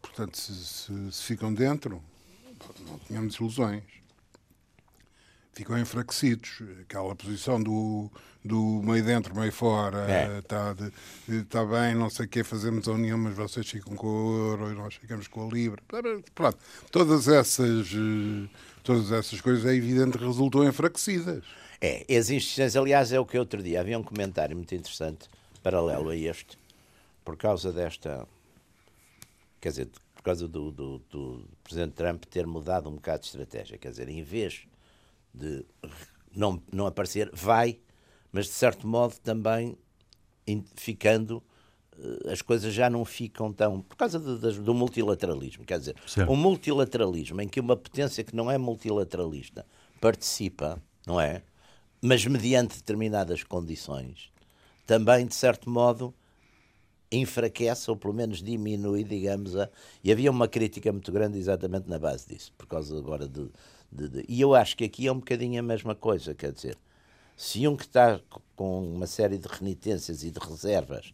[0.01, 2.03] portanto, se, se- se ficam dentro,
[2.89, 3.83] não tínhamos ilusões.
[5.53, 6.63] Ficam enfraquecidos.
[6.83, 8.09] Aquela posição do,
[8.45, 10.39] do meio dentro, meio fora, É.
[10.39, 10.75] está
[11.49, 14.71] tá bem, não sei o quê, fazemos a união, mas vocês ficam com o euro
[14.73, 15.83] e nós ficamos com a libra.
[16.35, 16.59] Pronto,
[16.93, 18.49] todas essas, eh,
[18.85, 21.43] todas essas coisas é evidente que resultam enfraquecidas.
[21.81, 25.29] É, as insistências, aliás, é o que outro dia havia um comentário muito interessante,
[25.63, 26.57] paralelo a este,
[27.25, 28.27] por causa desta.
[29.61, 33.79] Quer dizer, por causa do, do, do Presidente Trump ter mudado um bocado de estratégia.
[33.79, 34.67] Quer dizer, em vez
[35.35, 35.65] de
[36.35, 37.79] não, não aparecer, vai,
[38.33, 39.77] mas de certo modo também
[40.77, 41.43] ficando.
[41.99, 43.81] eh, As coisas já não ficam tão.
[43.83, 45.65] Por causa das- do multilateralismo.
[45.65, 46.31] Quer dizer, Certo.
[46.31, 49.67] um multilateralismo em que uma potência que não é multilateralista
[50.01, 51.43] participa, não é?
[52.01, 54.31] Mas mediante determinadas condições,
[54.87, 56.15] também, de certo modo,
[57.11, 59.69] enfraquece ou pelo menos diminui, digamos, a...
[60.05, 63.49] e havia uma crítica muito grande exatamente na base disso, por causa agora de,
[63.91, 66.77] de- de- E eu acho que aqui é um bocadinho a mesma coisa, quer dizer,
[67.37, 68.21] se um que está
[68.57, 71.13] com uma série de renitências e de reservas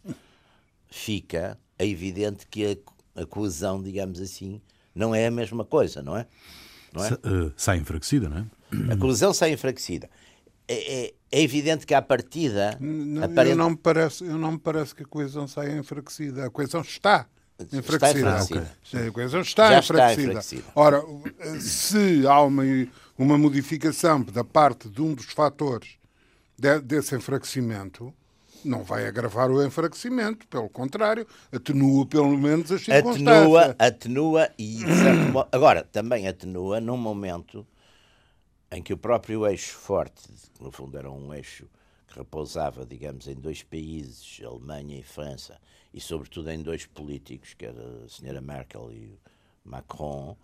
[0.89, 2.79] fica, é evidente que
[3.15, 4.61] a, a coesão, digamos assim,
[4.93, 6.25] não é a mesma coisa, não é?
[6.93, 7.09] Não é?
[7.09, 8.45] Eh, sai enfraquecida, não é?
[8.93, 10.09] A coesão sai enfraquecida.
[10.67, 12.77] É, é- é evidente que à partida.
[12.79, 16.45] Não, aparente- eu, não me parece, eu não me parece que a coesão saia enfraquecida.
[16.45, 17.27] A coesão está
[17.59, 18.19] Está enfraquecida.
[18.39, 19.07] enfraquecida.
[19.07, 20.27] A coesão está Já está enfraquecida.
[20.31, 20.63] enfraquecida.
[20.75, 21.03] Ora,
[21.59, 22.63] se há uma,
[23.17, 25.89] uma modificação da parte de um dos fatores
[26.57, 28.13] de- desse enfraquecimento,
[28.63, 33.27] não vai agravar o enfraquecimento, pelo contrário, atenua pelo menos as circunstâncias.
[33.27, 37.65] atenua, atenua e de certo modo, agora também atenua num momento
[38.75, 41.65] em que o próprio eixo forte, que no fundo era um eixo
[42.07, 45.57] que repousava, digamos, em dois países, Alemanha e França,
[45.93, 49.17] e sobretudo em dois políticos, que era a senhora Merkel e
[49.65, 50.35] o Macron,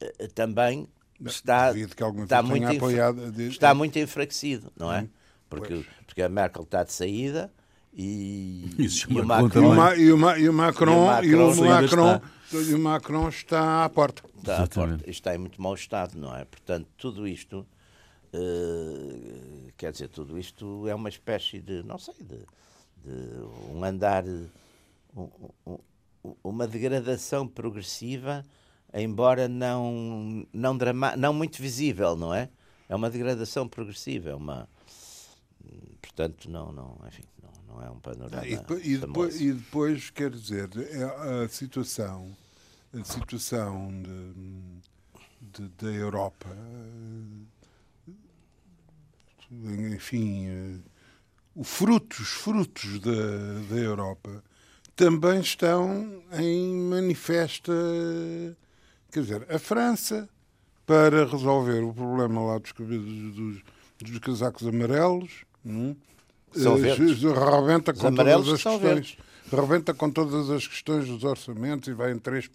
[0.00, 0.88] eh, também
[1.24, 5.08] está, está, muito, apoiado de- está muito enfraquecido, não é?
[5.48, 5.86] Porque, Pois.
[6.06, 7.52] porque a Merkel está de saída
[7.92, 8.86] e, e
[9.18, 11.50] o Macron E Macron o, Ma- e o Ma- e o Macron, e o Macron
[11.64, 12.20] ainda Macron,
[12.52, 14.22] e o Macron está à porta.
[14.36, 14.98] está, Exatamente.
[15.04, 16.44] forte, está em muito mau estado, não é?
[16.44, 17.66] Portanto, tudo isto,
[18.32, 22.38] eh, quer dizer, tudo isto é uma espécie de, não sei, de,
[23.04, 24.24] de um andar,
[25.16, 25.28] um-
[25.66, 25.78] um-
[26.44, 28.44] uma degradação progressiva,
[28.92, 32.48] embora não, não, drama, não muito visível, não é?
[32.88, 34.68] É uma degradação progressiva, é uma...
[36.02, 37.22] Portanto, não, não, enfim,
[37.70, 42.36] não, é um panorama E depois, e, depois, e depois, quer dizer, é a situação,
[42.92, 46.48] a situação de, de- da Europa,
[49.52, 50.76] eh, enfim, eh,
[51.54, 53.12] o frutos, os frutos da,
[53.68, 54.42] da Europa
[54.94, 57.72] também estão em manifesta,
[59.10, 60.28] quer dizer, a França
[60.86, 63.62] para resolver o problema lá dos, dos,
[63.98, 65.94] dos casacos amarelos, hum,
[66.52, 67.22] São eh, verdes.
[67.22, 68.80] rebenta com todas as questões.
[68.80, 69.16] verdes.
[69.52, 72.48] Rebenta com todas as questões dos orçamentos e vai em 3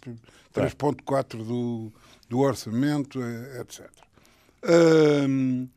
[0.54, 1.92] 3.4 do,
[2.28, 3.20] do orçamento,
[3.60, 3.90] etc.
[5.28, 5.68] Hum,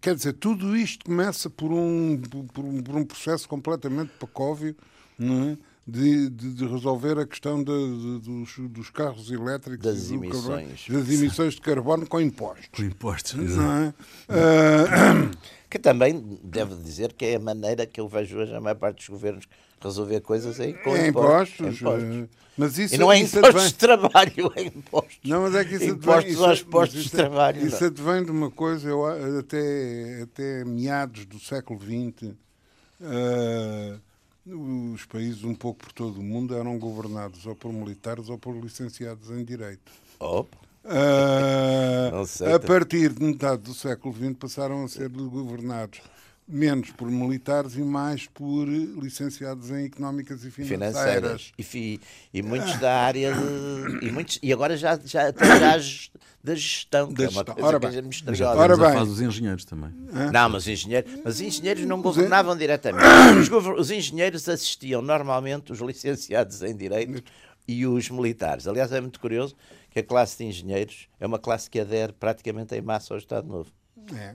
[0.00, 2.20] quer dizer, tudo isto começa por um,
[2.52, 4.76] por um, por um processo completamente pacóvio,
[5.16, 5.58] não é?
[5.86, 10.86] De, de, de, resolver a questão de, de, dos, dos, carros elétricos das emissões.
[10.86, 12.68] Carbono, das emissões de carbono com impostos.
[12.72, 13.94] Com impostos, não é?
[14.30, 15.36] Uh,
[15.68, 18.96] que também devo dizer que é a maneira que eu vejo hoje a maior parte
[18.96, 19.46] dos governos
[19.82, 21.60] resolver coisas aí com é impostos.
[21.60, 21.80] impostos.
[21.80, 22.28] impostos.
[22.56, 23.72] Mas isso, e não é isso impostos advém...
[23.72, 25.18] de trabalho, é impostos.
[25.24, 27.66] Não, mas é que isso impostos advém, isso, aos postos isso, de trabalho.
[27.66, 29.04] Isso advém de uma coisa, eu,
[29.38, 32.28] até, até meados do século XX,
[33.00, 34.00] uh,
[34.46, 38.54] os países um pouco por todo o mundo eram governados ou por militares ou por
[38.54, 39.92] licenciados em Direito.
[40.20, 40.58] Opa.
[40.84, 42.20] Uh,
[42.54, 46.02] a partir de metade do século XX passaram a ser governados
[46.46, 50.92] menos por militares e mais por licenciados em económicas e financeiras.
[50.92, 51.52] financeiras.
[51.56, 52.00] E, fi,
[52.32, 55.68] e muitos da área de, e, muitos, e agora já, já, já
[56.42, 58.60] da gestão, que da é uma coisa ora bem, misteriosa.
[58.60, 58.92] Ora bem.
[58.92, 59.90] faz os engenheiros também.
[60.30, 63.04] Não, mas os engenheiros, mas os engenheiros não governavam diretamente.
[63.54, 67.22] Os, os engenheiros assistiam normalmente os licenciados em Direito
[67.66, 68.68] e os militares.
[68.68, 69.56] Aliás, é muito curioso
[69.90, 73.48] que a classe de engenheiros é uma classe que adere praticamente em massa ao Estado
[73.48, 73.70] Novo.
[74.14, 74.34] É,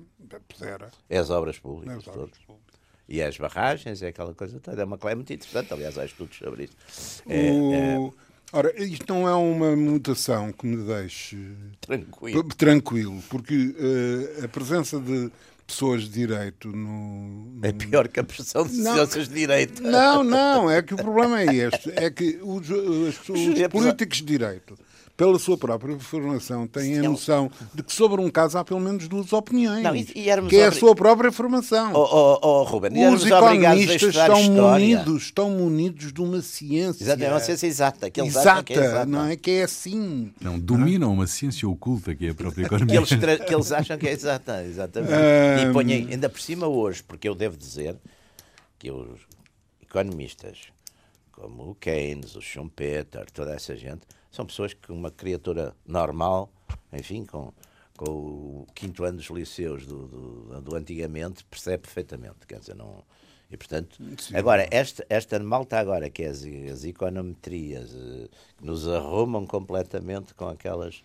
[0.61, 0.91] era.
[1.09, 1.95] É as obras públicas.
[1.95, 2.79] É as obras públicas.
[3.07, 4.81] E as barragens, é aquela coisa toda.
[4.81, 7.23] É uma classe muito interessante, aliás, há estudos sobre isso.
[7.27, 7.73] É, o...
[7.73, 8.29] é...
[8.51, 11.37] Ora, isto não é uma mutação que me deixe
[11.79, 15.31] tranquilo, tranquilo porque uh, a presença de
[15.67, 17.65] pessoas de direito no, no...
[17.65, 19.83] É pior que a pressão de ciências de direito.
[19.83, 24.23] Não, não, é que o problema é este, é que os, os, os políticos de
[24.23, 24.75] direito
[25.19, 29.05] pela sua própria formação, têm a noção de que sobre um caso há pelo menos
[29.09, 31.91] duas opiniões, Não, e, e que é a sua própria formação.
[31.93, 37.03] Oh, oh, oh, Ruben, Os economistas estão munidos, estão munidos de uma ciência.
[37.03, 38.09] Exato, é uma ciência exata.
[38.09, 39.35] Que exata, que é exata, não é?
[39.35, 40.31] Que é assim.
[40.39, 43.01] Não, dominam uma ciência oculta que é a própria economia.
[43.01, 45.11] que, eles, que eles acham que é exata, exatamente.
[45.11, 45.69] Um...
[45.69, 47.97] E ponham ainda por cima hoje, porque eu devo dizer
[48.77, 49.19] que os
[49.83, 50.69] economistas,
[51.39, 56.51] como o Keynes, o Schumpeter, toda essa gente, são pessoas que uma criatura normal,
[56.91, 57.53] enfim, com,
[57.95, 62.45] com o quinto ano dos liceus do, do, do antigamente, percebe perfeitamente.
[62.45, 63.03] Quer dizer, não.
[63.49, 64.35] E, portanto, Sim.
[64.35, 70.35] agora, esta, esta malta agora, que é as, as econometrias, eh, que nos arrumam completamente
[70.35, 71.03] com aquelas,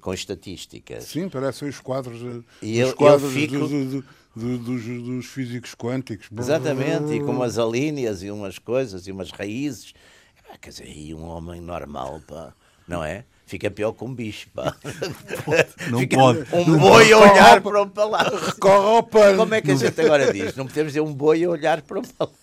[0.00, 1.04] com estatísticas.
[1.04, 3.58] Sim, parecem os quadros, eh, e os eu, quadros eu fico...
[3.58, 4.04] do, do,
[4.34, 6.28] do, dos, dos físicos quânticos.
[6.36, 9.92] Exatamente, e com umas alíneas e umas coisas e umas raízes.
[10.50, 12.54] Ah, quer dizer, e um homem normal, pá,
[12.86, 13.24] não é?
[13.44, 14.76] Fica pior que um bicho, pá.
[15.90, 16.44] Não Fica pode.
[16.52, 18.36] Um não boi a olhar para um palácio.
[18.36, 19.38] Recorre ao pano.
[19.38, 20.54] Como é que a gente agora diz?
[20.54, 22.36] Não podemos dizer um boi a olhar para um palácio.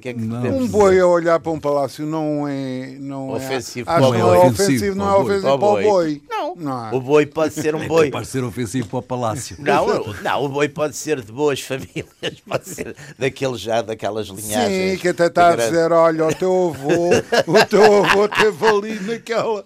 [0.00, 2.96] Que é que um boi a olhar para um palácio não é.
[2.98, 6.22] Não ofensivo é, não é ofensivo, não é ofensivo para o boi.
[6.28, 6.56] Não.
[6.56, 6.94] não é.
[6.94, 8.10] O boi pode ser um é boi.
[8.10, 9.56] Pode ser ofensivo para o palácio.
[9.60, 14.92] Não, não, o boi pode ser de boas famílias, pode ser daqueles já, daquelas linhagens.
[14.92, 17.10] Sim, que até está a dizer: olha, o teu avô,
[17.46, 19.64] o teu avô teve ali naquela.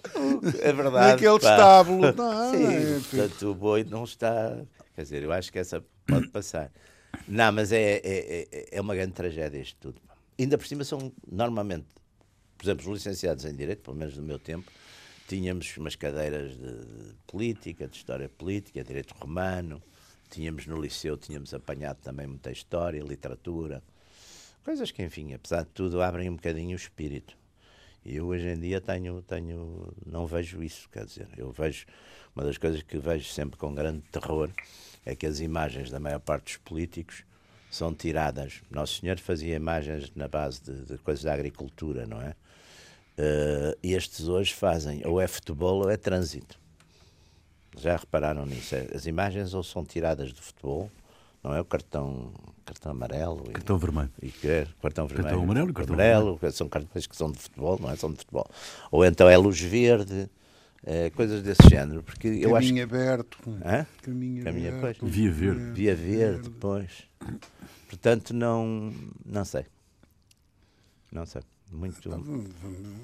[0.60, 1.12] É verdade.
[1.12, 1.50] Naquele pá.
[1.50, 2.12] estábulo.
[2.12, 4.56] Não, Sim, é, portanto, o boi não está.
[4.94, 6.70] Quer dizer, eu acho que essa pode passar.
[7.26, 10.00] Não, mas é, é, é, é uma grande tragédia isto tudo.
[10.38, 11.86] Ainda por cima são, normalmente,
[12.56, 14.70] por exemplo, os licenciados em Direito, pelo menos no meu tempo,
[15.28, 19.82] tínhamos umas cadeiras de política, de história política, direito romano,
[20.30, 23.82] tínhamos no liceu, tínhamos apanhado também muita história, literatura,
[24.64, 27.36] coisas que, enfim, apesar de tudo, abrem um bocadinho o espírito.
[28.04, 31.84] E eu hoje em dia tenho, tenho, não vejo isso, quer dizer, eu vejo,
[32.34, 34.50] uma das coisas que vejo sempre com grande terror
[35.08, 37.24] é que as imagens da maior parte dos políticos
[37.70, 38.60] são tiradas.
[38.70, 42.34] Nosso Senhor fazia imagens na base de, de coisas da agricultura, não é?
[43.18, 46.58] Uh, estes hoje fazem ou é futebol ou é trânsito.
[47.78, 48.74] Já repararam nisso?
[48.74, 50.90] É, as imagens ou são tiradas do futebol,
[51.42, 51.60] não é?
[51.60, 52.30] O cartão,
[52.66, 53.44] cartão amarelo.
[53.44, 54.10] Cartão e, vermelho.
[54.22, 55.28] E, é, cartão vermelho.
[55.28, 56.32] Cartão amarelo e cartão amarelo.
[56.34, 56.52] Vermelho.
[56.52, 57.96] São cartões que são de futebol, não é?
[57.96, 58.46] São de futebol.
[58.90, 60.28] Ou então é luz verde.
[60.84, 62.02] É, coisas desse género.
[62.02, 62.82] Porque Caminho eu acho...
[62.82, 63.38] aberto.
[63.64, 63.86] Hã?
[64.02, 65.06] Caminho, Caminho aberto.
[65.06, 65.72] Via verde.
[65.72, 67.04] Via verde, pois.
[67.88, 68.92] Portanto, não,
[69.24, 69.66] não sei.
[71.10, 71.42] Não sei.
[71.70, 72.08] Muito.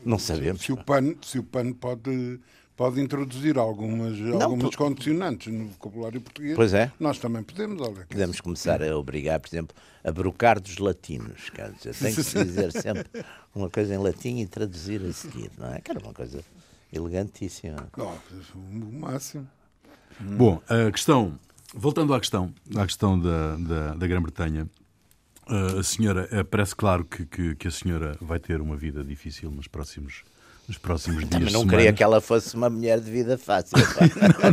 [0.05, 0.63] Não sabemos.
[0.63, 2.41] Se o PAN, se o PAN pode,
[2.77, 4.77] pode introduzir algumas, não, algumas por...
[4.77, 6.91] condicionantes no vocabulário português, pois é.
[6.99, 7.81] nós também podemos.
[7.83, 11.51] Olha, podemos começar a obrigar, por exemplo, a brocar dos latinos.
[11.51, 13.09] Quer dizer, tem que se dizer sempre
[13.55, 15.81] uma coisa em latim e traduzir a seguir, não é?
[15.81, 16.43] Que era uma coisa
[16.95, 17.89] elegantíssima.
[17.97, 18.19] Não,
[18.55, 19.49] o máximo.
[20.21, 21.39] Bom, a questão
[21.77, 24.69] Voltando à questão, à questão da, da, da Grã-Bretanha,
[25.79, 29.51] a senhora, uh, parece claro que, que, que, a senhora vai ter uma vida difícil
[29.51, 30.23] nos próximos,
[30.69, 31.31] nos próximos dias.
[31.31, 31.71] Também não semanas.
[31.71, 33.77] queria que ela fosse uma mulher de vida fácil.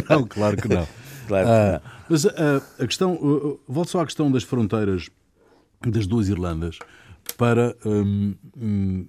[0.10, 0.88] não, não, claro que não.
[1.28, 1.92] Claro que Ah, não.
[2.10, 5.10] mas ah, a questão, uh, volto só à questão das fronteiras
[5.86, 6.80] das duas Irlandas
[7.38, 9.06] para hum, hum,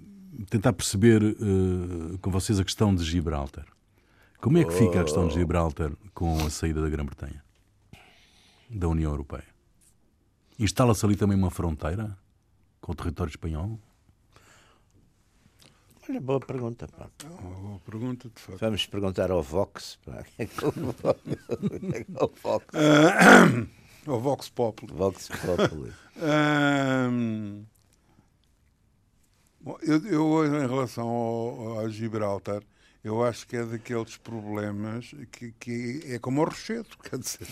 [0.49, 3.65] tentar perceber uh, com vocês a questão de Gibraltar.
[4.39, 7.43] Como é que fica a questão de Gibraltar com a saída da Grã-Bretanha
[8.69, 9.45] da União Europeia?
[10.59, 12.17] Instala-se ali também uma fronteira
[12.81, 13.79] com o território espanhol?
[16.09, 16.87] Olha, boa pergunta.
[16.89, 17.07] Pá.
[17.41, 18.59] Uma boa pergunta, de facto.
[18.59, 19.97] Vamos perguntar ao Vox.
[20.05, 20.19] Pá.
[20.19, 22.65] O que é Vox- o que é que é o Vox?
[24.05, 24.91] O Vox Populi.
[24.93, 25.93] Vox Populi.
[26.21, 27.63] Ahm,
[29.63, 32.61] bom, eu, eu, em relação ao, ao Gibraltar,
[33.03, 37.47] eu acho que é daqueles problemas que, que é como o Rochedo, quer dizer,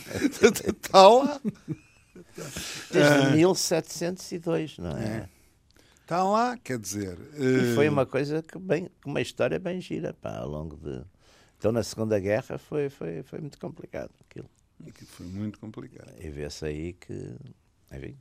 [0.67, 1.41] está lá,
[2.91, 5.29] Desde 1702, não é?
[6.11, 7.17] está lá, quer dizer.
[7.37, 11.01] E eh, foi uma coisa que bem, uma história bem gira, pá, ao longo de.
[11.57, 14.49] Então na Segunda Guerra foi, foi, foi muito complicado aquilo.
[14.93, 16.13] que foi muito complicado.
[16.19, 17.35] E vê-se aí que.
[17.93, 18.17] Enfim,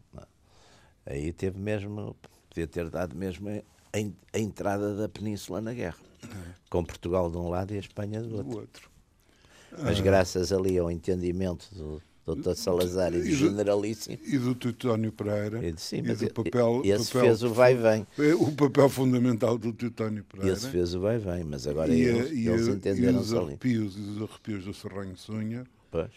[1.04, 2.16] aí teve mesmo.
[2.48, 3.48] Podia ter dado mesmo
[3.92, 5.98] a, en- a entrada da Península na guerra.
[6.68, 8.58] Com Portugal de um lado e a Espanha do outro.
[8.58, 8.90] outro.
[9.82, 12.02] Mas graças ali ao entendimento do
[12.34, 12.54] Dr.
[12.54, 14.18] Salazar e do E do- Generalíssimo.
[14.22, 15.64] E do Teutónio Pereira.
[15.64, 18.06] Eu disse, sim, e do e- papel, esse papel- fez o vai-vem.
[18.38, 20.52] O papel fundamental do Teutónio Pereira.
[20.56, 23.46] Esse fez o vai-vem, mas agora e, eles, e, eles e entenderam-se ali.
[23.46, 25.64] arrepios e os arrepios do Serranho Sunha.
[25.90, 26.10] Pois.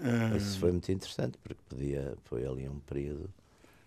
[0.00, 3.28] Ah, Isso foi muito interessante, porque podia, foi ali um período,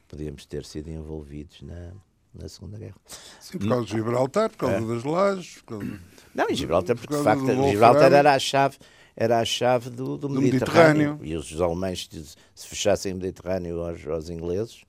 [0.07, 1.91] podíamos ter sido envolvidos na,
[2.33, 2.95] na Segunda Guerra.
[3.39, 5.99] Sim, por causa de Gibraltar, por causa das lajes, por causa...
[6.33, 7.69] Não, em Gibraltar, porque de causa facto.
[7.69, 8.77] Gibraltar era a chave,
[9.15, 11.15] era a chave do, do, Do Mediterrâneo.
[11.15, 11.25] Mediterrâneo.
[11.25, 14.83] E os alemães, se se fechassem o Mediterrâneo aos, aos ingleses,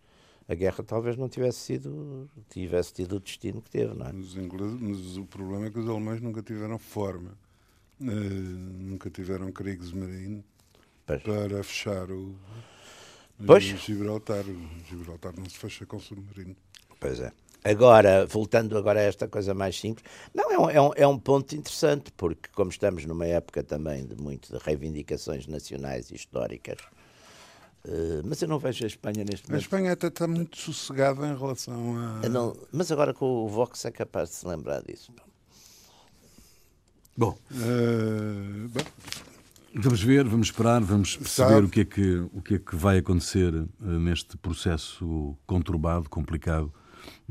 [0.49, 4.12] a guerra talvez não tivesse sido, tivesse tido o destino que teve, não é?
[4.12, 7.36] Os ingleses, mas o problema é que os alemães nunca tiveram forma,
[8.01, 10.45] eh, nunca tiveram Kriegsmarine
[11.07, 11.22] Pois.
[11.22, 12.34] para fechar o,
[13.40, 13.64] o Pois.
[13.64, 14.45] Gibraltar.
[14.45, 16.57] O Gibraltar não se fecha com submarino.
[17.03, 17.32] Pois é.
[17.64, 21.18] Agora, voltando agora a esta coisa mais simples, não, é um, é um, é um
[21.18, 26.78] ponto interessante, porque como estamos numa época também de muito de reivindicações nacionais e históricas,
[27.84, 29.62] eh, mas eu não vejo a Espanha neste A momento.
[29.62, 32.28] Espanha até está muito sossegada em relação a.
[32.28, 35.12] Não- mas agora com o Vox é capaz de se lembrar disso.
[37.16, 38.84] Bom, Eh, bem,
[39.74, 41.66] Vamos ver, vamos esperar, vamos perceber Sabe.
[41.66, 46.70] o que, é que, o que é que vai acontecer eh, neste processo conturbado, complicado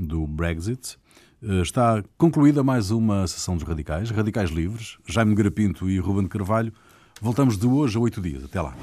[0.02, 0.98] do Brexit.
[1.44, 6.74] Eh, está concluída mais uma sessão dos Radicais, Radicais Livres, Jaime Garapinto e Ruben Carvalho.
[7.22, 8.44] Voltamos de hoje a oito dias.
[8.44, 8.76] Até lá.